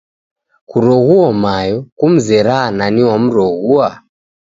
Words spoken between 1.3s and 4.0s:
Mayo. Kumzeraa nani wamroghua?